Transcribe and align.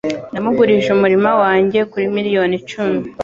Namugurije 0.33 0.89
umurima 0.97 1.31
wanjye 1.41 1.79
kuri 1.91 2.05
miliyoni 2.15 2.53
icumi 2.59 2.99